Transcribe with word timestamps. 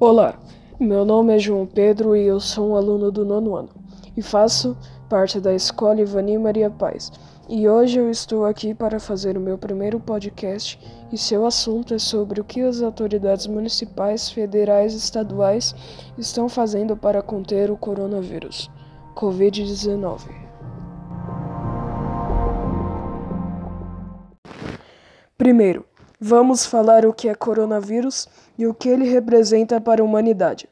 Olá, 0.00 0.40
meu 0.80 1.04
nome 1.04 1.36
é 1.36 1.38
João 1.38 1.66
Pedro 1.66 2.16
e 2.16 2.22
eu 2.22 2.40
sou 2.40 2.70
um 2.70 2.74
aluno 2.74 3.12
do 3.12 3.22
nono 3.22 3.54
ano 3.54 3.68
e 4.16 4.22
faço 4.22 4.74
parte 5.10 5.38
da 5.38 5.52
Escola 5.52 6.00
Ivani 6.00 6.38
Maria 6.38 6.70
Paz. 6.70 7.12
E 7.46 7.68
hoje 7.68 7.98
eu 7.98 8.10
estou 8.10 8.46
aqui 8.46 8.72
para 8.72 8.98
fazer 8.98 9.36
o 9.36 9.40
meu 9.40 9.58
primeiro 9.58 10.00
podcast 10.00 10.80
e 11.12 11.18
seu 11.18 11.44
assunto 11.44 11.92
é 11.92 11.98
sobre 11.98 12.40
o 12.40 12.44
que 12.44 12.62
as 12.62 12.80
autoridades 12.80 13.46
municipais, 13.46 14.30
federais 14.30 14.94
e 14.94 14.96
estaduais 14.96 15.74
estão 16.16 16.48
fazendo 16.48 16.96
para 16.96 17.20
conter 17.20 17.70
o 17.70 17.76
coronavírus, 17.76 18.70
Covid-19. 19.14 20.30
Primeiro, 25.36 25.84
Vamos 26.22 26.66
falar 26.66 27.06
o 27.06 27.14
que 27.14 27.30
é 27.30 27.34
coronavírus 27.34 28.28
e 28.58 28.66
o 28.66 28.74
que 28.74 28.90
ele 28.90 29.08
representa 29.08 29.80
para 29.80 30.02
a 30.02 30.04
humanidade. 30.04 30.68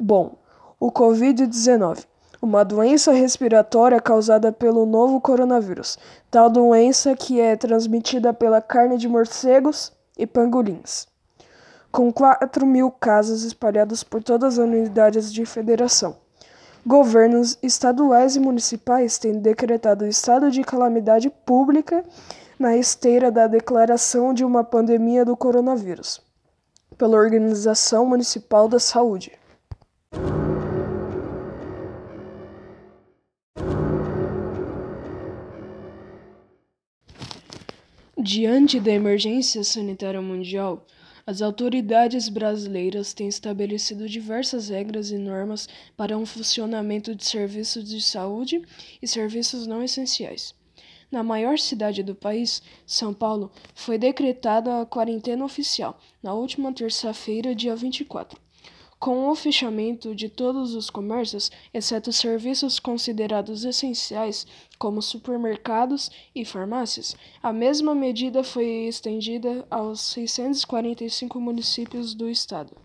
Bom, 0.00 0.34
o 0.80 0.90
Covid-19, 0.90 2.04
uma 2.42 2.64
doença 2.64 3.12
respiratória 3.12 4.00
causada 4.00 4.50
pelo 4.50 4.84
novo 4.84 5.20
coronavírus, 5.20 5.96
tal 6.28 6.50
doença 6.50 7.14
que 7.14 7.40
é 7.40 7.54
transmitida 7.54 8.34
pela 8.34 8.60
carne 8.60 8.98
de 8.98 9.06
morcegos 9.06 9.92
e 10.18 10.26
pangolins. 10.26 11.06
Com 11.92 12.12
4 12.12 12.66
mil 12.66 12.90
casos 12.90 13.44
espalhados 13.44 14.02
por 14.02 14.24
todas 14.24 14.58
as 14.58 14.66
unidades 14.66 15.32
de 15.32 15.46
federação. 15.46 16.16
Governos 16.84 17.56
estaduais 17.62 18.34
e 18.34 18.40
municipais 18.40 19.18
têm 19.18 19.38
decretado 19.38 20.04
estado 20.04 20.50
de 20.50 20.64
calamidade 20.64 21.30
pública 21.30 22.04
na 22.64 22.78
esteira 22.78 23.30
da 23.30 23.46
declaração 23.46 24.32
de 24.32 24.42
uma 24.42 24.64
pandemia 24.64 25.22
do 25.22 25.36
coronavírus, 25.36 26.22
pela 26.96 27.18
Organização 27.18 28.06
Municipal 28.06 28.70
da 28.70 28.80
Saúde. 28.80 29.32
Diante 38.16 38.80
da 38.80 38.92
emergência 38.92 39.62
sanitária 39.62 40.22
mundial, 40.22 40.86
as 41.26 41.42
autoridades 41.42 42.30
brasileiras 42.30 43.12
têm 43.12 43.28
estabelecido 43.28 44.08
diversas 44.08 44.70
regras 44.70 45.10
e 45.10 45.18
normas 45.18 45.68
para 45.94 46.16
um 46.16 46.24
funcionamento 46.24 47.14
de 47.14 47.26
serviços 47.26 47.84
de 47.84 48.00
saúde 48.00 48.62
e 49.02 49.06
serviços 49.06 49.66
não 49.66 49.82
essenciais. 49.82 50.54
Na 51.14 51.22
maior 51.22 51.60
cidade 51.60 52.02
do 52.02 52.12
país, 52.12 52.60
São 52.84 53.14
Paulo, 53.14 53.52
foi 53.72 53.96
decretada 53.96 54.80
a 54.80 54.84
quarentena 54.84 55.44
oficial 55.44 55.96
na 56.20 56.34
última 56.34 56.72
terça-feira, 56.72 57.54
dia 57.54 57.76
24. 57.76 58.36
Com 58.98 59.28
o 59.28 59.34
fechamento 59.36 60.12
de 60.12 60.28
todos 60.28 60.74
os 60.74 60.90
comércios, 60.90 61.52
exceto 61.72 62.12
serviços 62.12 62.80
considerados 62.80 63.64
essenciais, 63.64 64.44
como 64.76 65.00
supermercados 65.00 66.10
e 66.34 66.44
farmácias, 66.44 67.14
a 67.40 67.52
mesma 67.52 67.94
medida 67.94 68.42
foi 68.42 68.66
estendida 68.88 69.64
aos 69.70 70.00
645 70.00 71.40
municípios 71.40 72.12
do 72.12 72.28
estado. 72.28 72.83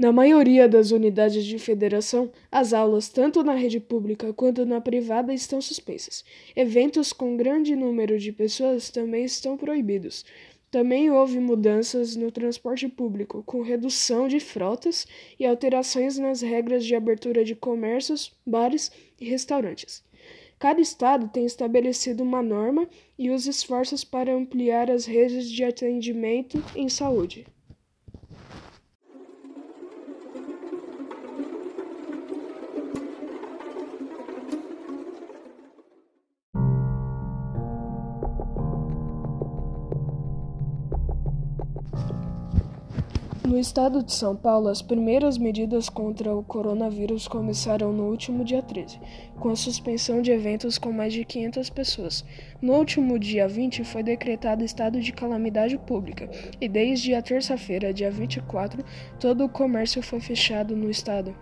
Na 0.00 0.10
maioria 0.10 0.66
das 0.66 0.92
unidades 0.92 1.44
de 1.44 1.58
federação, 1.58 2.32
as 2.50 2.72
aulas, 2.72 3.10
tanto 3.10 3.44
na 3.44 3.52
rede 3.52 3.78
pública 3.78 4.32
quanto 4.32 4.64
na 4.64 4.80
privada, 4.80 5.34
estão 5.34 5.60
suspensas. 5.60 6.24
Eventos 6.56 7.12
com 7.12 7.36
grande 7.36 7.76
número 7.76 8.18
de 8.18 8.32
pessoas 8.32 8.88
também 8.88 9.26
estão 9.26 9.58
proibidos. 9.58 10.24
Também 10.70 11.10
houve 11.10 11.38
mudanças 11.38 12.16
no 12.16 12.32
transporte 12.32 12.88
público, 12.88 13.42
com 13.44 13.60
redução 13.60 14.26
de 14.26 14.40
frotas 14.40 15.06
e 15.38 15.44
alterações 15.44 16.16
nas 16.16 16.40
regras 16.40 16.82
de 16.86 16.94
abertura 16.94 17.44
de 17.44 17.54
comércios, 17.54 18.32
bares 18.46 18.90
e 19.20 19.28
restaurantes. 19.28 20.02
Cada 20.58 20.80
estado 20.80 21.28
tem 21.28 21.44
estabelecido 21.44 22.22
uma 22.22 22.40
norma 22.42 22.88
e 23.18 23.28
os 23.28 23.46
esforços 23.46 24.02
para 24.02 24.34
ampliar 24.34 24.90
as 24.90 25.04
redes 25.04 25.46
de 25.46 25.62
atendimento 25.62 26.64
em 26.74 26.88
saúde. 26.88 27.44
Estado 43.60 44.02
de 44.02 44.12
São 44.12 44.34
Paulo, 44.34 44.68
as 44.68 44.80
primeiras 44.80 45.36
medidas 45.36 45.88
contra 45.88 46.34
o 46.34 46.42
coronavírus 46.42 47.28
começaram 47.28 47.92
no 47.92 48.04
último 48.04 48.42
dia 48.42 48.62
13, 48.62 48.98
com 49.38 49.50
a 49.50 49.56
suspensão 49.56 50.22
de 50.22 50.30
eventos 50.30 50.78
com 50.78 50.90
mais 50.90 51.12
de 51.12 51.24
500 51.24 51.70
pessoas. 51.70 52.24
No 52.60 52.72
último 52.72 53.18
dia 53.18 53.46
20 53.46 53.84
foi 53.84 54.02
decretado 54.02 54.64
estado 54.64 55.00
de 55.00 55.12
calamidade 55.12 55.76
pública, 55.78 56.30
e 56.60 56.68
desde 56.68 57.14
a 57.14 57.22
terça-feira, 57.22 57.92
dia 57.92 58.10
24, 58.10 58.82
todo 59.20 59.44
o 59.44 59.48
comércio 59.48 60.02
foi 60.02 60.20
fechado 60.20 60.74
no 60.74 60.90
estado 60.90 61.34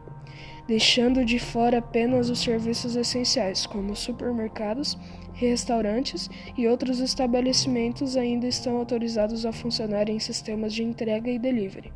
deixando 0.68 1.24
de 1.24 1.38
fora 1.38 1.78
apenas 1.78 2.28
os 2.28 2.40
serviços 2.40 2.94
essenciais, 2.94 3.64
como 3.64 3.96
supermercados, 3.96 4.98
restaurantes 5.38 6.28
e 6.56 6.66
outros 6.66 6.98
estabelecimentos 6.98 8.16
ainda 8.16 8.46
estão 8.46 8.76
autorizados 8.76 9.46
a 9.46 9.52
funcionar 9.52 10.08
em 10.08 10.18
sistemas 10.18 10.74
de 10.74 10.82
entrega 10.82 11.30
e 11.30 11.38
delivery. 11.38 11.92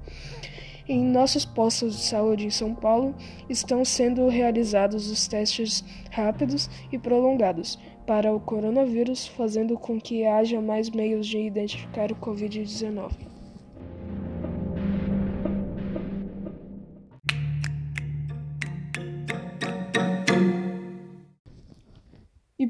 Em 0.88 1.04
nossos 1.04 1.44
postos 1.44 1.96
de 1.96 2.02
saúde 2.02 2.46
em 2.46 2.50
São 2.50 2.74
Paulo 2.74 3.14
estão 3.48 3.84
sendo 3.84 4.28
realizados 4.28 5.10
os 5.10 5.26
testes 5.26 5.84
rápidos 6.10 6.70
e 6.90 6.98
prolongados 6.98 7.78
para 8.06 8.34
o 8.34 8.40
coronavírus, 8.40 9.26
fazendo 9.26 9.78
com 9.78 10.00
que 10.00 10.24
haja 10.24 10.60
mais 10.60 10.90
meios 10.90 11.26
de 11.26 11.38
identificar 11.38 12.10
o 12.10 12.16
Covid-19. 12.16 13.31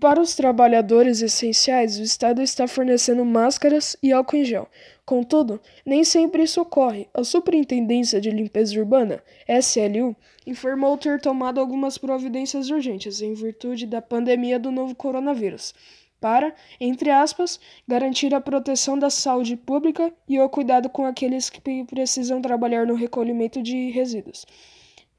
Para 0.03 0.21
os 0.21 0.35
trabalhadores 0.35 1.23
essenciais, 1.23 1.97
o 1.97 2.03
Estado 2.03 2.43
está 2.43 2.67
fornecendo 2.67 3.25
máscaras 3.25 3.97
e 4.03 4.13
álcool 4.13 4.39
em 4.39 4.45
gel. 4.45 4.69
Contudo, 5.07 5.61
nem 5.87 6.03
sempre 6.03 6.43
isso 6.43 6.61
ocorre. 6.61 7.07
A 7.15 7.23
Superintendência 7.23 8.21
de 8.21 8.29
Limpeza 8.29 8.77
Urbana, 8.77 9.23
SLU, 9.49 10.17
informou 10.45 10.99
ter 10.99 11.21
tomado 11.21 11.61
algumas 11.61 11.99
providências 11.99 12.69
urgentes 12.69 13.23
em 13.23 13.33
virtude 13.33 13.87
da 13.87 14.03
pandemia 14.03 14.59
do 14.59 14.73
novo 14.73 14.93
coronavírus, 14.93 15.73
para, 16.21 16.53
entre 16.81 17.09
aspas, 17.09 17.61
garantir 17.87 18.35
a 18.35 18.41
proteção 18.41 18.99
da 18.99 19.09
saúde 19.09 19.57
pública 19.57 20.13
e 20.29 20.41
o 20.41 20.49
cuidado 20.49 20.91
com 20.91 21.07
aqueles 21.07 21.49
que 21.49 21.85
precisam 21.85 22.43
trabalhar 22.43 22.89
no 22.89 22.97
recolhimento 22.97 23.63
de 23.63 23.91
resíduos. 23.91 24.47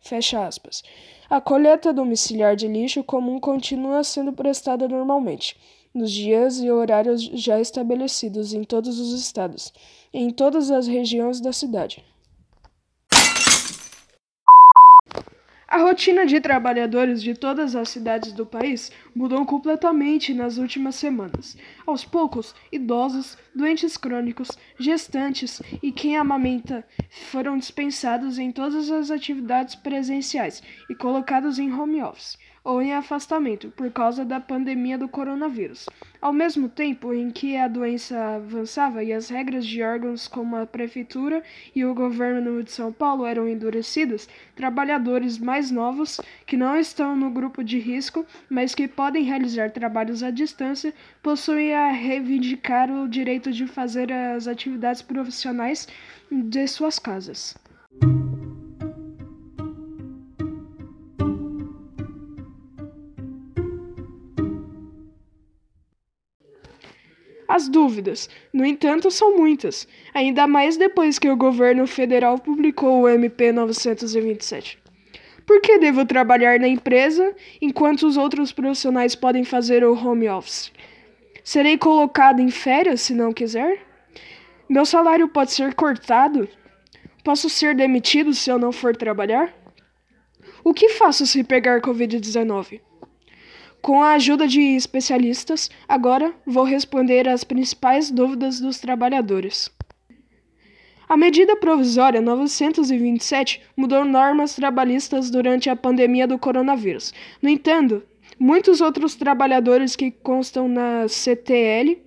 Fecha 0.04 0.46
aspas. 0.46 0.84
A 1.30 1.40
coleta 1.40 1.94
domiciliar 1.94 2.58
de 2.58 2.68
lixo 2.68 3.02
comum 3.06 3.40
continua 3.40 4.04
sendo 4.04 4.34
prestada 4.34 4.86
normalmente, 4.86 5.56
nos 5.94 6.12
dias 6.12 6.60
e 6.60 6.70
horários 6.70 7.24
já 7.24 7.58
estabelecidos 7.62 8.54
em 8.54 8.66
todos 8.66 9.00
os 9.00 9.18
estados, 9.18 9.74
em 10.14 10.30
todas 10.30 10.70
as 10.72 10.88
regiões 10.88 11.40
da 11.40 11.54
cidade. 11.54 12.04
A 15.74 15.78
rotina 15.78 16.24
de 16.24 16.40
trabalhadores 16.40 17.20
de 17.24 17.34
todas 17.34 17.76
as 17.76 17.90
cidades 17.90 18.32
do 18.32 18.46
país 18.46 18.92
mudou 19.16 19.44
completamente 19.44 20.32
nas 20.32 20.60
últimas 20.60 20.94
semanas. 20.94 21.58
Aos 21.84 22.06
poucos, 22.06 22.54
idosos, 22.72 23.40
doentes 23.56 23.98
crônicos, 23.98 24.50
gestantes 24.78 25.60
e 25.82 25.92
quem 25.92 26.16
amamenta 26.16 26.86
foram 27.32 27.58
dispensados 27.58 28.38
em 28.38 28.52
todas 28.52 28.92
as 28.92 29.10
atividades 29.10 29.74
presenciais 29.74 30.62
e 30.92 30.94
colocados 30.94 31.58
em 31.58 31.74
home 31.74 32.04
office 32.04 32.38
ou 32.64 32.82
em 32.82 32.94
afastamento 32.94 33.70
por 33.72 33.92
causa 33.92 34.24
da 34.24 34.40
pandemia 34.40 34.98
do 34.98 35.08
coronavírus. 35.08 35.88
Ao 36.22 36.32
mesmo 36.32 36.70
tempo 36.70 37.14
em 37.14 37.30
que 37.30 37.58
a 37.58 37.68
doença 37.68 38.36
avançava 38.36 39.04
e 39.04 39.12
as 39.12 39.28
regras 39.28 39.66
de 39.66 39.84
órgãos 39.84 40.28
como 40.28 40.56
a 40.56 40.66
prefeitura 40.66 41.44
e 41.76 41.84
o 41.84 41.94
governo 41.94 42.64
de 42.64 42.72
São 42.72 42.94
Paulo 42.94 43.26
eram 43.26 43.48
endurecidas, 43.48 44.30
trabalhadores 44.56 45.38
mais 45.38 45.70
novos 45.70 46.22
que 46.46 46.56
não 46.56 46.78
estão 46.78 47.16
no 47.16 47.30
grupo 47.30 47.64
de 47.64 47.78
risco, 47.78 48.26
mas 48.50 48.74
que 48.74 48.88
podem 48.88 49.24
realizar 49.24 49.72
trabalhos 49.72 50.24
à 50.24 50.32
distância, 50.32 50.94
possuem 51.22 51.74
a 51.74 51.92
reivindicar 51.92 52.90
o 52.90 53.08
direito 53.08 53.52
de 53.52 53.68
fazer 53.68 54.12
as 54.12 54.48
atividades 54.48 55.02
profissionais 55.02 55.88
de 56.32 56.68
suas 56.68 56.98
casas. 56.98 57.56
As 67.54 67.70
dúvidas, 67.70 68.32
no 68.52 68.66
entanto, 68.66 69.12
são 69.12 69.38
muitas, 69.38 69.88
ainda 70.12 70.48
mais 70.48 70.76
depois 70.76 71.20
que 71.20 71.30
o 71.30 71.38
governo 71.38 71.86
federal 71.86 72.40
publicou 72.40 73.02
o 73.02 73.08
MP 73.08 73.52
927. 73.52 74.80
Por 75.46 75.62
que 75.62 75.78
devo 75.78 76.04
trabalhar 76.04 76.60
na 76.60 76.68
empresa 76.68 77.32
enquanto 77.62 78.08
os 78.08 78.18
outros 78.18 78.52
profissionais 78.52 79.14
podem 79.14 79.44
fazer 79.44 79.84
o 79.84 79.94
home 79.94 80.28
office? 80.28 80.72
Serei 81.44 81.78
colocado 81.78 82.40
em 82.40 82.50
férias 82.50 83.02
se 83.02 83.14
não 83.14 83.32
quiser? 83.32 83.86
Meu 84.68 84.84
salário 84.84 85.28
pode 85.28 85.52
ser 85.52 85.76
cortado? 85.76 86.50
Posso 87.24 87.52
ser 87.52 87.76
demitido 87.76 88.34
se 88.34 88.50
eu 88.50 88.58
não 88.58 88.72
for 88.72 88.98
trabalhar? 88.98 89.54
O 90.64 90.74
que 90.74 90.90
faço 90.90 91.28
se 91.28 91.44
pegar 91.44 91.82
Covid-19? 91.82 92.82
Com 93.84 94.02
a 94.02 94.14
ajuda 94.14 94.48
de 94.48 94.62
especialistas, 94.62 95.70
agora 95.90 96.34
vou 96.46 96.64
responder 96.64 97.28
às 97.28 97.44
principais 97.44 98.10
dúvidas 98.10 98.62
dos 98.62 98.80
trabalhadores. 98.80 99.70
A 101.10 101.18
medida 101.18 101.58
provisória 101.58 102.22
927 102.22 103.62
mudou 103.76 104.06
normas 104.06 104.56
trabalhistas 104.56 105.30
durante 105.30 105.70
a 105.70 105.76
pandemia 105.76 106.26
do 106.26 106.40
coronavírus. 106.40 107.14
No 107.42 107.50
entanto, 107.50 108.02
muitos 108.40 108.80
outros 108.80 109.16
trabalhadores 109.16 109.98
que 109.98 110.12
constam 110.12 110.70
na 110.70 111.06
CTL, 111.10 112.02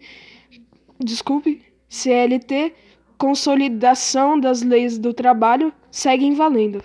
desculpe, 0.98 1.60
CLT, 1.90 2.72
Consolidação 3.18 4.40
das 4.40 4.62
Leis 4.62 4.96
do 4.96 5.12
Trabalho, 5.12 5.70
seguem 5.90 6.32
valendo. 6.32 6.82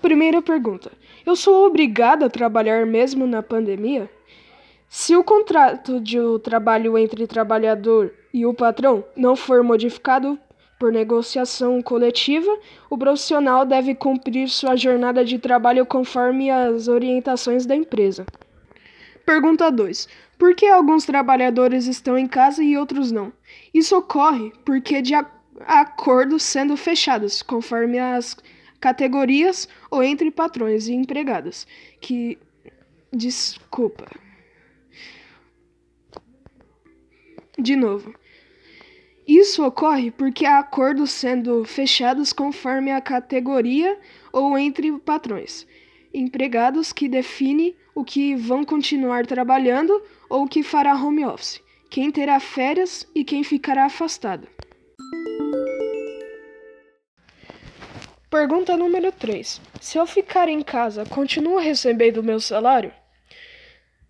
Primeira 0.00 0.40
pergunta: 0.40 0.90
Eu 1.28 1.36
sou 1.36 1.66
obrigada 1.66 2.24
a 2.24 2.30
trabalhar 2.30 2.86
mesmo 2.86 3.26
na 3.26 3.42
pandemia? 3.42 4.08
Se 4.88 5.14
o 5.14 5.22
contrato 5.22 6.00
de 6.00 6.16
trabalho 6.42 6.96
entre 6.96 7.26
trabalhador 7.26 8.14
e 8.32 8.46
o 8.46 8.54
patrão 8.54 9.04
não 9.14 9.36
for 9.36 9.62
modificado 9.62 10.38
por 10.80 10.90
negociação 10.90 11.82
coletiva, 11.82 12.50
o 12.88 12.96
profissional 12.96 13.66
deve 13.66 13.94
cumprir 13.94 14.48
sua 14.48 14.74
jornada 14.74 15.22
de 15.22 15.38
trabalho 15.38 15.84
conforme 15.84 16.50
as 16.50 16.88
orientações 16.88 17.66
da 17.66 17.76
empresa. 17.76 18.24
Pergunta 19.26 19.70
2. 19.70 20.08
Por 20.38 20.54
que 20.54 20.64
alguns 20.64 21.04
trabalhadores 21.04 21.86
estão 21.86 22.16
em 22.16 22.26
casa 22.26 22.64
e 22.64 22.74
outros 22.74 23.12
não? 23.12 23.30
Isso 23.74 23.94
ocorre 23.98 24.50
porque 24.64 25.02
de 25.02 25.12
acordos 25.66 26.42
sendo 26.42 26.74
fechados, 26.74 27.42
conforme 27.42 27.98
as 27.98 28.34
categorias 28.80 29.68
ou 29.90 30.02
entre 30.02 30.30
patrões 30.30 30.88
e 30.88 30.94
empregadas, 30.94 31.66
que 32.00 32.38
desculpa. 33.12 34.06
De 37.58 37.74
novo. 37.74 38.14
Isso 39.26 39.62
ocorre 39.62 40.10
porque 40.10 40.46
há 40.46 40.58
acordos 40.58 41.10
sendo 41.10 41.62
fechados 41.64 42.32
conforme 42.32 42.90
a 42.90 43.00
categoria 43.00 43.98
ou 44.32 44.56
entre 44.56 44.90
patrões, 45.00 45.66
empregados 46.14 46.94
que 46.94 47.08
define 47.08 47.76
o 47.94 48.04
que 48.04 48.34
vão 48.34 48.64
continuar 48.64 49.26
trabalhando 49.26 50.02
ou 50.30 50.46
que 50.48 50.62
fará 50.62 50.94
home 50.94 51.26
office, 51.26 51.60
quem 51.90 52.10
terá 52.10 52.40
férias 52.40 53.06
e 53.14 53.22
quem 53.22 53.44
ficará 53.44 53.84
afastado. 53.84 54.48
Pergunta 58.30 58.76
número 58.76 59.10
3. 59.10 59.58
Se 59.80 59.96
eu 59.96 60.06
ficar 60.06 60.50
em 60.50 60.60
casa, 60.60 61.06
continuo 61.06 61.56
recebendo 61.56 62.22
meu 62.22 62.38
salário? 62.38 62.92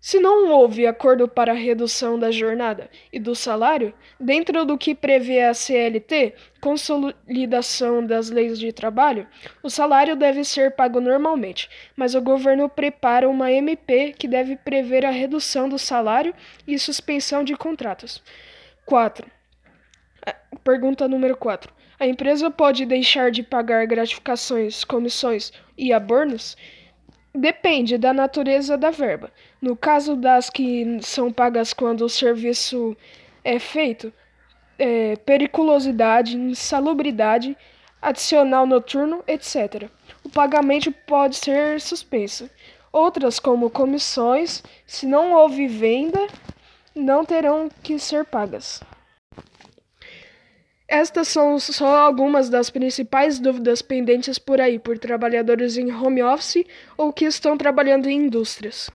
Se 0.01 0.19
não 0.19 0.51
houve 0.51 0.85
acordo 0.85 1.25
para 1.25 1.53
redução 1.53 2.19
da 2.19 2.29
jornada 2.29 2.89
e 3.13 3.19
do 3.19 3.33
salário, 3.33 3.93
dentro 4.19 4.65
do 4.65 4.77
que 4.77 4.93
prevê 4.93 5.43
a 5.43 5.53
CLT, 5.53 6.33
Consolidação 6.59 8.05
das 8.05 8.29
Leis 8.29 8.59
de 8.59 8.73
Trabalho, 8.73 9.25
o 9.63 9.69
salário 9.69 10.17
deve 10.17 10.43
ser 10.43 10.75
pago 10.75 10.99
normalmente, 10.99 11.69
mas 11.95 12.13
o 12.13 12.21
governo 12.21 12.67
prepara 12.67 13.29
uma 13.29 13.49
MP 13.49 14.11
que 14.11 14.27
deve 14.27 14.57
prever 14.57 15.05
a 15.05 15.11
redução 15.11 15.69
do 15.69 15.79
salário 15.79 16.35
e 16.67 16.77
suspensão 16.77 17.41
de 17.41 17.55
contratos. 17.55 18.21
4. 18.85 19.25
Pergunta 20.61 21.07
número 21.07 21.37
4. 21.37 21.78
A 21.99 22.07
empresa 22.07 22.49
pode 22.49 22.85
deixar 22.85 23.29
de 23.29 23.43
pagar 23.43 23.85
gratificações, 23.85 24.85
comissões 24.85 25.51
e 25.77 25.91
abonos? 25.91 26.55
Depende 27.35 27.97
da 27.97 28.13
natureza 28.13 28.77
da 28.77 28.89
verba. 28.89 29.29
No 29.61 29.75
caso 29.75 30.15
das 30.15 30.49
que 30.49 30.99
são 31.01 31.29
pagas 31.29 31.73
quando 31.73 32.05
o 32.05 32.09
serviço 32.09 32.95
é 33.43 33.59
feito, 33.59 34.13
é, 34.77 35.17
periculosidade, 35.17 36.37
insalubridade, 36.37 37.57
adicional 38.01 38.65
noturno, 38.65 39.21
etc. 39.27 39.89
O 40.23 40.29
pagamento 40.29 40.93
pode 41.05 41.35
ser 41.35 41.81
suspenso. 41.81 42.49
Outras, 42.93 43.39
como 43.39 43.69
comissões, 43.69 44.63
se 44.87 45.05
não 45.05 45.33
houve 45.33 45.67
venda, 45.67 46.27
não 46.95 47.25
terão 47.25 47.69
que 47.83 47.99
ser 47.99 48.23
pagas. 48.23 48.81
Estas 50.89 51.27
são 51.27 51.59
só 51.59 51.97
algumas 51.97 52.49
das 52.49 52.71
principais 52.71 53.37
dúvidas 53.37 53.79
pendentes 53.79 54.39
por 54.39 54.59
aí 54.59 54.79
por 54.79 54.97
trabalhadores 54.97 55.77
em 55.77 55.93
home 55.93 56.23
office 56.23 56.65
ou 56.97 57.13
que 57.13 57.25
estão 57.25 57.55
trabalhando 57.55 58.09
em 58.09 58.25
indústrias. 58.25 58.89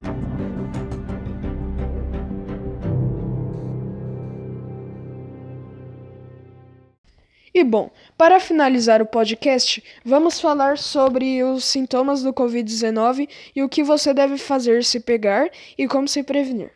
E 7.55 7.63
bom, 7.63 7.93
para 8.19 8.41
finalizar 8.41 9.01
o 9.01 9.07
podcast, 9.07 9.81
vamos 10.05 10.41
falar 10.41 10.77
sobre 10.77 11.45
os 11.45 11.65
sintomas 11.65 12.25
do 12.25 12.35
Covid-19 12.35 13.29
e 13.55 13.63
o 13.63 13.69
que 13.69 13.85
você 13.85 14.13
deve 14.13 14.37
fazer 14.37 14.83
se 14.83 14.99
pegar 14.99 15.49
e 15.79 15.87
como 15.87 16.09
se 16.09 16.25
prevenir. 16.25 16.73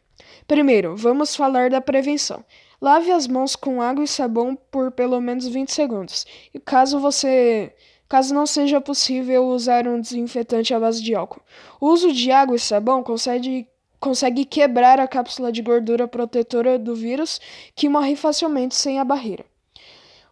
Primeiro, 0.46 0.94
vamos 0.94 1.34
falar 1.34 1.70
da 1.70 1.80
prevenção. 1.80 2.44
Lave 2.80 3.10
as 3.10 3.26
mãos 3.26 3.56
com 3.56 3.82
água 3.82 4.04
e 4.04 4.08
sabão 4.08 4.56
por 4.70 4.92
pelo 4.92 5.20
menos 5.20 5.46
20 5.48 5.72
segundos. 5.72 6.24
E 6.54 6.60
caso 6.60 7.00
você 7.00 7.74
caso 8.08 8.34
não 8.34 8.46
seja 8.46 8.80
possível 8.80 9.44
usar 9.48 9.86
um 9.86 10.00
desinfetante 10.00 10.72
à 10.72 10.80
base 10.80 11.02
de 11.02 11.14
álcool. 11.14 11.42
O 11.80 11.88
uso 11.88 12.12
de 12.12 12.30
água 12.30 12.56
e 12.56 12.58
sabão 12.58 13.02
consegue, 13.02 13.68
consegue 14.00 14.44
quebrar 14.44 14.98
a 14.98 15.06
cápsula 15.06 15.52
de 15.52 15.60
gordura 15.60 16.08
protetora 16.08 16.78
do 16.78 16.94
vírus, 16.94 17.40
que 17.74 17.88
morre 17.88 18.16
facilmente 18.16 18.74
sem 18.74 18.98
a 18.98 19.04
barreira. 19.04 19.44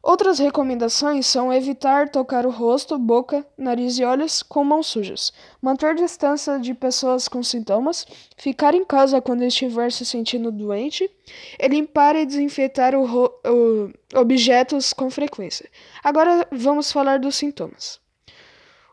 Outras 0.06 0.38
recomendações 0.38 1.26
são 1.26 1.52
evitar 1.52 2.08
tocar 2.08 2.46
o 2.46 2.50
rosto, 2.50 2.96
boca, 2.96 3.44
nariz 3.58 3.98
e 3.98 4.04
olhos 4.04 4.40
com 4.40 4.62
mãos 4.62 4.86
sujas, 4.86 5.32
manter 5.60 5.96
distância 5.96 6.60
de 6.60 6.72
pessoas 6.75 7.26
com 7.26 7.42
sintomas, 7.42 8.06
ficar 8.36 8.72
em 8.72 8.84
casa 8.84 9.20
quando 9.20 9.42
estiver 9.42 9.90
se 9.90 10.06
sentindo 10.06 10.52
doente 10.52 11.10
e 11.58 11.66
limpar 11.66 12.14
e 12.14 12.25
desinfetar 12.25 12.94
o 12.94 13.04
o 13.04 13.90
objetos 14.14 14.92
com 14.92 15.10
frequência. 15.10 15.68
Agora 16.04 16.46
vamos 16.52 16.92
falar 16.92 17.18
dos 17.18 17.34
sintomas. 17.34 17.98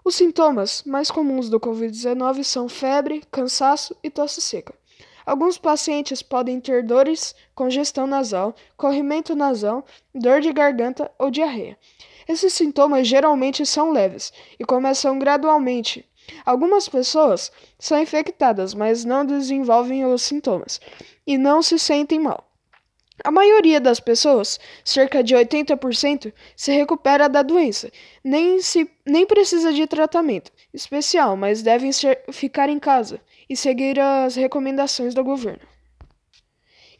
Os 0.03 0.15
sintomas 0.15 0.81
mais 0.83 1.11
comuns 1.11 1.47
do 1.47 1.59
Covid-19 1.59 2.43
são 2.43 2.67
febre, 2.67 3.21
cansaço 3.31 3.95
e 4.01 4.09
tosse 4.09 4.41
seca. 4.41 4.73
Alguns 5.25 5.57
pacientes 5.57 6.21
podem 6.21 6.59
ter 6.59 6.83
dores, 6.83 7.35
congestão 7.55 8.05
nasal, 8.05 8.55
corrimento 8.75 9.35
nasal, 9.35 9.85
dor 10.13 10.41
de 10.41 10.51
garganta 10.51 11.11
ou 11.17 11.31
diarreia. 11.31 11.77
Esses 12.27 12.53
sintomas 12.53 13.07
geralmente 13.07 13.65
são 13.65 13.91
leves 13.91 14.31
e 14.59 14.65
começam 14.65 15.19
gradualmente. 15.19 16.05
Algumas 16.45 16.87
pessoas 16.87 17.51
são 17.77 18.01
infectadas, 18.01 18.73
mas 18.73 19.03
não 19.03 19.25
desenvolvem 19.25 20.05
os 20.05 20.21
sintomas 20.21 20.79
e 21.27 21.37
não 21.37 21.61
se 21.61 21.77
sentem 21.77 22.19
mal. 22.19 22.52
A 23.23 23.29
maioria 23.29 23.79
das 23.79 23.99
pessoas, 23.99 24.59
cerca 24.83 25.23
de 25.23 25.35
80%, 25.35 26.33
se 26.55 26.71
recupera 26.71 27.29
da 27.29 27.43
doença, 27.43 27.91
nem, 28.23 28.59
se, 28.61 28.89
nem 29.05 29.25
precisa 29.25 29.71
de 29.71 29.85
tratamento 29.85 30.51
especial, 30.73 31.37
mas 31.37 31.61
devem 31.61 31.91
ser, 31.91 32.23
ficar 32.31 32.69
em 32.69 32.79
casa 32.79 33.21
e 33.49 33.55
seguir 33.55 33.99
as 33.99 34.35
recomendações 34.35 35.13
do 35.13 35.23
governo. 35.23 35.61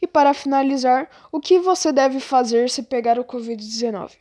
E 0.00 0.06
para 0.06 0.34
finalizar, 0.34 1.08
o 1.32 1.40
que 1.40 1.58
você 1.58 1.90
deve 1.90 2.20
fazer 2.20 2.68
se 2.70 2.82
pegar 2.82 3.18
o 3.18 3.24
Covid-19? 3.24 4.12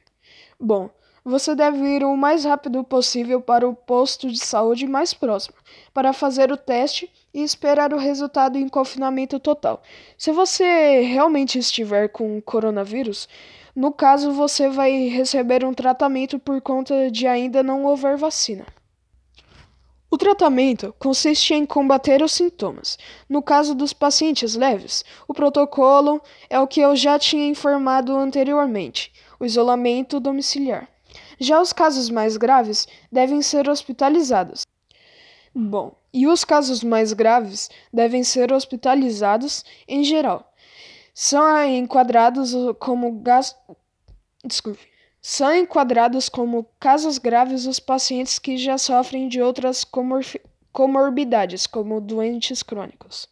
Bom, 0.59 0.89
você 1.25 1.55
deve 1.55 1.79
ir 1.79 2.03
o 2.03 2.17
mais 2.17 2.43
rápido 2.43 2.83
possível 2.83 3.39
para 3.39 3.67
o 3.67 3.73
posto 3.73 4.29
de 4.29 4.39
saúde 4.39 4.85
mais 4.85 5.13
próximo 5.13 5.55
para 5.93 6.11
fazer 6.11 6.51
o 6.51 6.57
teste 6.57 7.09
e 7.33 7.41
esperar 7.41 7.93
o 7.93 7.97
resultado 7.97 8.57
em 8.57 8.67
confinamento 8.67 9.39
total. 9.39 9.81
Se 10.17 10.31
você 10.31 11.01
realmente 11.01 11.57
estiver 11.57 12.09
com 12.09 12.41
coronavírus, 12.41 13.29
no 13.73 13.91
caso 13.91 14.31
você 14.31 14.69
vai 14.69 15.07
receber 15.07 15.63
um 15.63 15.73
tratamento 15.73 16.37
por 16.37 16.61
conta 16.61 17.09
de 17.09 17.25
ainda 17.25 17.63
não 17.63 17.85
houver 17.85 18.17
vacina. 18.17 18.65
O 20.11 20.17
tratamento 20.17 20.93
consiste 20.99 21.55
em 21.55 21.65
combater 21.65 22.21
os 22.21 22.33
sintomas. 22.33 22.99
No 23.27 23.41
caso 23.41 23.73
dos 23.73 23.93
pacientes 23.93 24.53
leves, 24.55 25.03
o 25.27 25.33
protocolo 25.33 26.21
é 26.49 26.59
o 26.59 26.67
que 26.67 26.81
eu 26.81 26.95
já 26.95 27.17
tinha 27.17 27.47
informado 27.47 28.15
anteriormente: 28.15 29.11
o 29.39 29.45
isolamento 29.45 30.19
domiciliar. 30.19 30.92
Já 31.39 31.61
os 31.61 31.73
casos 31.73 32.09
mais 32.09 32.37
graves 32.37 32.87
devem 33.11 33.41
ser 33.41 33.69
hospitalizados. 33.69 34.63
Bom, 35.53 35.95
e 36.13 36.27
os 36.27 36.43
casos 36.43 36.83
mais 36.83 37.13
graves 37.13 37.69
devem 37.91 38.23
ser 38.23 38.51
hospitalizados 38.51 39.63
em 39.87 40.03
geral. 40.03 40.51
São 41.13 41.63
enquadrados 41.65 42.53
como 42.79 43.11
gas... 43.19 43.55
Desculpe. 44.43 44.87
São 45.21 45.55
enquadrados 45.55 46.27
como 46.27 46.67
casos 46.79 47.17
graves 47.17 47.65
os 47.65 47.79
pacientes 47.79 48.39
que 48.39 48.57
já 48.57 48.77
sofrem 48.77 49.29
de 49.29 49.41
outras 49.41 49.83
comor 49.83 50.23
comorbidades, 50.71 51.67
como 51.67 52.01
doentes 52.01 52.63
crônicos. 52.63 53.29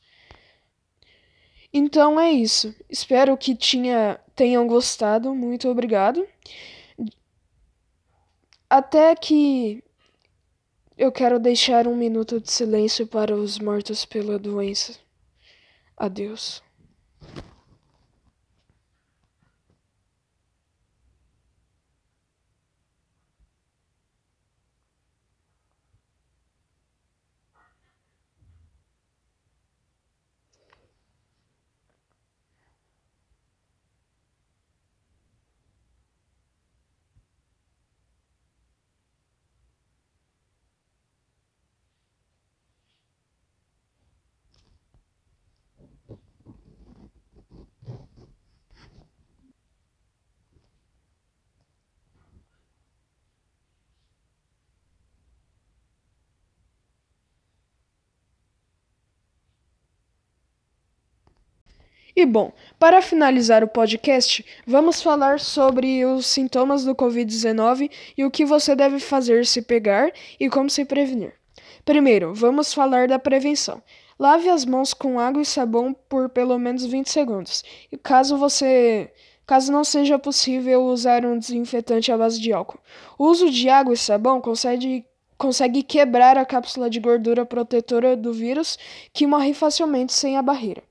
Então 1.74 2.20
é 2.20 2.32
isso. 2.32 2.74
Espero 2.90 3.36
que 3.36 3.56
tinha, 3.56 4.20
tenham 4.36 4.68
gostado. 4.68 5.34
Muito 5.34 5.68
obrigado. 5.68 6.26
Até 8.72 9.14
que 9.18 9.84
eu 10.98 11.12
quero 11.12 11.38
deixar 11.38 11.90
um 11.90 11.96
minuto 11.98 12.40
de 12.40 12.50
silêncio 12.50 13.06
para 13.06 13.36
os 13.36 13.60
mortos 13.60 14.06
pela 14.06 14.40
doença. 14.40 14.98
Adeus. 15.98 16.64
E 62.16 62.26
bom, 62.26 62.52
para 62.78 63.02
finalizar 63.02 63.64
o 63.64 63.68
podcast, 63.68 64.46
vamos 64.68 65.02
falar 65.02 65.40
sobre 65.40 66.06
os 66.06 66.26
sintomas 66.26 66.84
do 66.84 66.94
Covid-19 66.94 67.90
e 68.18 68.26
o 68.26 68.32
que 68.32 68.44
você 68.44 68.76
deve 68.76 69.00
fazer 69.00 69.46
se 69.46 69.62
pegar 69.62 70.12
e 70.40 70.50
como 70.50 70.70
se 70.70 70.84
prevenir. 70.84 71.34
Primeiro, 71.86 72.34
vamos 72.34 72.74
falar 72.74 73.08
da 73.08 73.18
prevenção. 73.18 73.82
Lave 74.20 74.50
as 74.50 74.66
mãos 74.66 74.94
com 74.94 75.20
água 75.20 75.42
e 75.42 75.46
sabão 75.46 75.96
por 76.08 76.30
pelo 76.30 76.60
menos 76.60 76.86
20 76.86 77.10
segundos. 77.10 77.64
E 77.92 77.98
caso 77.98 78.38
você 78.38 79.12
caso 79.48 79.72
não 79.72 79.84
seja 79.84 80.20
possível 80.20 80.84
usar 80.84 81.26
um 81.26 81.38
desinfetante 81.38 82.12
à 82.12 82.18
base 82.18 82.40
de 82.40 82.54
álcool. 82.54 82.80
O 83.18 83.26
uso 83.26 83.50
de 83.50 83.68
água 83.68 83.94
e 83.94 83.98
sabão 83.98 84.40
consegue, 84.40 85.06
consegue 85.38 85.82
quebrar 85.82 86.38
a 86.38 86.46
cápsula 86.46 86.90
de 86.90 87.00
gordura 87.00 87.46
protetora 87.46 88.16
do 88.16 88.32
vírus, 88.32 88.78
que 89.12 89.28
morre 89.28 89.54
facilmente 89.54 90.14
sem 90.14 90.38
a 90.38 90.42
barreira. 90.42 90.84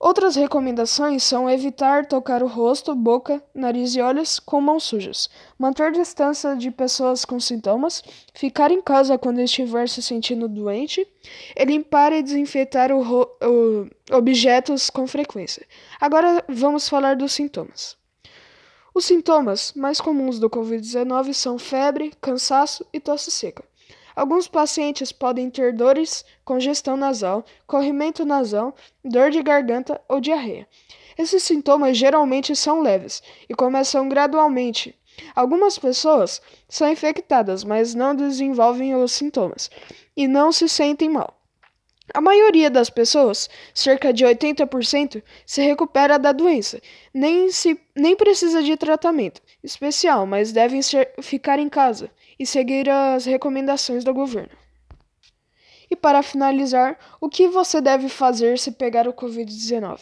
Outras 0.00 0.36
recomendações 0.36 1.24
são 1.24 1.50
evitar 1.50 2.06
tocar 2.06 2.40
o 2.40 2.46
rosto, 2.46 2.94
boca, 2.94 3.42
nariz 3.52 3.96
e 3.96 4.00
olhos 4.00 4.38
com 4.38 4.60
mãos 4.60 4.84
sujas, 4.84 5.28
manter 5.58 5.90
distância 5.90 6.54
de 6.54 6.70
pessoas 6.70 7.24
com 7.24 7.40
sintomas, 7.40 8.04
ficar 8.32 8.70
em 8.70 8.80
casa 8.80 9.18
quando 9.18 9.40
estiver 9.40 9.88
se 9.88 10.00
sentindo 10.00 10.46
doente 10.46 11.04
e 11.56 11.64
limpar 11.64 12.12
e 12.12 12.22
desinfetar 12.22 12.92
o, 12.92 13.22
o, 13.22 13.88
objetos 14.12 14.88
com 14.88 15.04
frequência. 15.04 15.66
Agora 16.00 16.44
vamos 16.48 16.88
falar 16.88 17.16
dos 17.16 17.32
sintomas. 17.32 17.96
Os 18.94 19.04
sintomas 19.04 19.72
mais 19.74 20.00
comuns 20.00 20.38
do 20.38 20.48
Covid-19 20.48 21.32
são 21.32 21.58
febre, 21.58 22.12
cansaço 22.20 22.86
e 22.92 23.00
tosse 23.00 23.32
seca. 23.32 23.67
Alguns 24.18 24.48
pacientes 24.48 25.12
podem 25.12 25.48
ter 25.48 25.72
dores, 25.72 26.24
congestão 26.44 26.96
nasal, 26.96 27.44
corrimento 27.68 28.24
nasal, 28.24 28.74
dor 29.04 29.30
de 29.30 29.40
garganta 29.40 30.00
ou 30.08 30.20
diarreia. 30.20 30.66
Esses 31.16 31.44
sintomas 31.44 31.96
geralmente 31.96 32.56
são 32.56 32.80
leves 32.82 33.22
e 33.48 33.54
começam 33.54 34.08
gradualmente. 34.08 34.92
Algumas 35.36 35.78
pessoas 35.78 36.42
são 36.68 36.90
infectadas, 36.90 37.62
mas 37.62 37.94
não 37.94 38.12
desenvolvem 38.12 38.92
os 38.96 39.12
sintomas 39.12 39.70
e 40.16 40.26
não 40.26 40.50
se 40.50 40.68
sentem 40.68 41.08
mal. 41.08 41.40
A 42.12 42.20
maioria 42.20 42.68
das 42.68 42.90
pessoas, 42.90 43.48
cerca 43.72 44.12
de 44.12 44.24
80%, 44.24 45.22
se 45.46 45.62
recupera 45.62 46.18
da 46.18 46.32
doença, 46.32 46.82
nem, 47.14 47.52
se, 47.52 47.80
nem 47.94 48.16
precisa 48.16 48.64
de 48.64 48.76
tratamento 48.76 49.40
especial, 49.62 50.26
mas 50.26 50.50
devem 50.50 50.82
ser, 50.82 51.14
ficar 51.22 51.60
em 51.60 51.68
casa 51.68 52.10
e 52.38 52.46
seguir 52.46 52.88
as 52.88 53.24
recomendações 53.24 54.04
do 54.04 54.14
governo. 54.14 54.56
E 55.90 55.96
para 55.96 56.22
finalizar, 56.22 56.98
o 57.20 57.28
que 57.28 57.48
você 57.48 57.80
deve 57.80 58.08
fazer 58.08 58.58
se 58.58 58.72
pegar 58.72 59.08
o 59.08 59.12
Covid-19? 59.12 60.00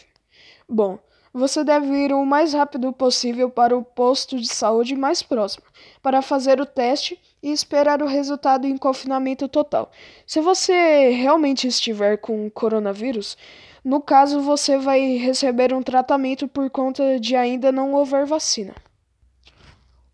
Bom, 0.67 0.99
você 1.33 1.63
deve 1.63 1.87
ir 1.93 2.11
o 2.11 2.25
mais 2.25 2.53
rápido 2.53 2.91
possível 2.91 3.49
para 3.49 3.77
o 3.77 3.83
posto 3.83 4.39
de 4.39 4.47
saúde 4.47 4.95
mais 4.95 5.21
próximo 5.21 5.65
para 6.01 6.21
fazer 6.21 6.59
o 6.59 6.65
teste 6.65 7.19
e 7.41 7.51
esperar 7.51 8.01
o 8.01 8.07
resultado 8.07 8.65
em 8.65 8.75
confinamento 8.75 9.47
total. 9.47 9.91
Se 10.25 10.41
você 10.41 11.09
realmente 11.09 11.67
estiver 11.67 12.17
com 12.17 12.49
coronavírus, 12.49 13.37
no 13.83 14.01
caso 14.01 14.41
você 14.41 14.77
vai 14.77 15.17
receber 15.17 15.73
um 15.73 15.83
tratamento 15.83 16.47
por 16.47 16.69
conta 16.69 17.19
de 17.19 17.35
ainda 17.35 17.71
não 17.71 17.97
haver 17.97 18.25
vacina. 18.25 18.73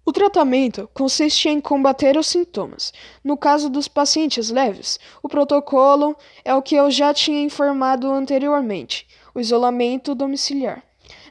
O 0.05 0.11
tratamento 0.11 0.89
consiste 0.93 1.47
em 1.47 1.61
combater 1.61 2.17
os 2.17 2.27
sintomas. 2.27 2.91
No 3.23 3.37
caso 3.37 3.69
dos 3.69 3.87
pacientes 3.87 4.49
leves, 4.49 4.99
o 5.21 5.29
protocolo 5.29 6.15
é 6.43 6.53
o 6.53 6.61
que 6.61 6.75
eu 6.75 6.91
já 6.91 7.13
tinha 7.13 7.41
informado 7.41 8.11
anteriormente: 8.11 9.07
o 9.33 9.39
isolamento 9.39 10.13
domiciliar. 10.13 10.83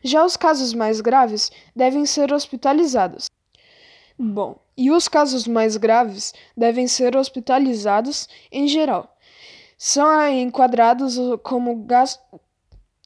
Já 0.02 0.24
os 0.24 0.36
casos 0.36 0.72
mais 0.72 1.00
graves 1.00 1.52
devem 1.76 2.06
ser 2.06 2.32
hospitalizados. 2.32 3.30
Bom, 4.18 4.58
e 4.76 4.90
os 4.90 5.06
casos 5.06 5.46
mais 5.46 5.76
graves 5.76 6.32
devem 6.56 6.86
ser 6.86 7.16
hospitalizados 7.16 8.28
em 8.50 8.66
geral. 8.66 9.16
São 9.76 10.28
enquadrados 10.28 11.16
como 11.42 11.74
gas... 11.84 12.18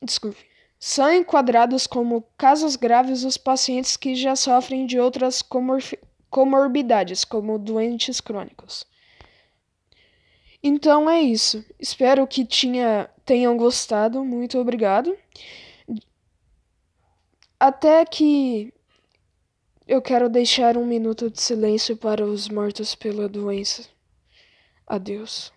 Desculpe. 0.02 0.55
São 0.88 1.12
enquadrados 1.12 1.84
como 1.84 2.22
casos 2.38 2.76
graves 2.76 3.24
os 3.24 3.36
pacientes 3.36 3.96
que 3.96 4.14
já 4.14 4.36
sofrem 4.36 4.86
de 4.86 5.00
outras 5.00 5.42
comor 5.42 5.82
comorbidades, 6.30 7.24
como 7.24 7.58
doentes 7.58 8.20
crônicos. 8.20 8.86
Então 10.62 11.10
é 11.10 11.20
isso. 11.20 11.64
Espero 11.76 12.24
que 12.24 12.44
tinha, 12.44 13.10
tenham 13.24 13.56
gostado. 13.56 14.24
Muito 14.24 14.60
obrigado. 14.60 15.18
Até 17.58 18.04
que 18.04 18.72
eu 19.88 20.00
quero 20.00 20.28
deixar 20.28 20.76
um 20.76 20.86
minuto 20.86 21.28
de 21.28 21.42
silêncio 21.42 21.96
para 21.96 22.24
os 22.24 22.48
mortos 22.48 22.94
pela 22.94 23.28
doença. 23.28 23.88
Adeus. 24.86 25.52